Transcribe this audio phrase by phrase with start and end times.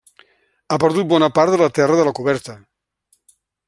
[0.75, 2.61] Ha perdut bona part de la terra de la coberta.